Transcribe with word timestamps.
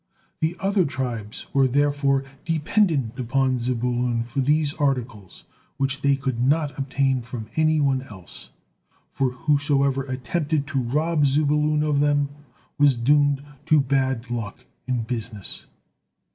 The 0.39 0.55
other 0.59 0.83
tribes 0.83 1.45
were 1.53 1.67
therefore 1.67 2.23
dependent 2.43 3.19
upon 3.19 3.59
Zebulun 3.59 4.23
for 4.23 4.39
these 4.39 4.73
articles, 4.77 5.43
which 5.77 6.01
they 6.01 6.15
could 6.15 6.41
not 6.41 6.75
obtain 6.79 7.21
from 7.21 7.49
any 7.55 7.79
one 7.79 8.01
else, 8.01 8.49
for 9.11 9.29
whosoever 9.33 10.01
attempted 10.05 10.65
to 10.69 10.81
rob 10.81 11.27
Zebulun 11.27 11.83
of 11.83 11.99
them, 11.99 12.29
was 12.79 12.97
doomed 12.97 13.43
to 13.67 13.79
bad 13.79 14.31
luck 14.31 14.65
in 14.87 15.03
business. 15.03 15.67